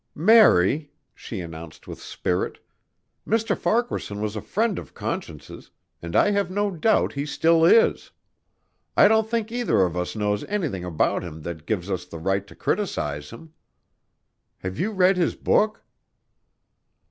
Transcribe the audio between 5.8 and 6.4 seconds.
and I